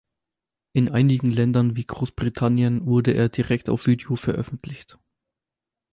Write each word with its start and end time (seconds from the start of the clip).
In 0.73 0.89
einigen 0.89 1.29
Ländern 1.29 1.75
wie 1.75 1.85
Großbritannien 1.85 2.87
wurde 2.87 3.11
er 3.11 3.29
direkt 3.29 3.69
auf 3.69 3.85
Video 3.85 4.15
veröffentlicht. 4.15 4.97